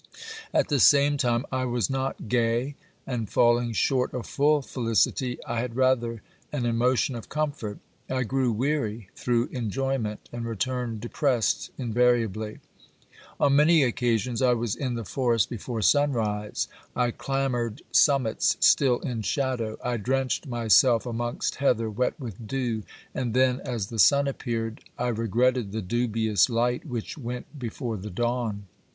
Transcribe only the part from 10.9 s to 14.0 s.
depressed invariably. On many